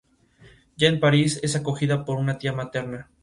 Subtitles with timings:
[0.77, 3.11] Ya en París, es acogida por una tía materna.